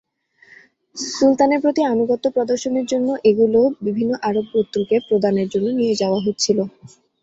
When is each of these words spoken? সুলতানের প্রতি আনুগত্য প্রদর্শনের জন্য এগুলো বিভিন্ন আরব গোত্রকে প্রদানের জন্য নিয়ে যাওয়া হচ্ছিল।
সুলতানের 0.95 1.59
প্রতি 1.63 1.81
আনুগত্য 1.87 2.25
প্রদর্শনের 2.35 2.85
জন্য 2.91 3.09
এগুলো 3.29 3.59
বিভিন্ন 3.85 4.11
আরব 4.27 4.45
গোত্রকে 4.53 4.95
প্রদানের 5.07 5.47
জন্য 5.53 5.67
নিয়ে 5.79 5.99
যাওয়া 6.01 6.19
হচ্ছিল। 6.25 6.57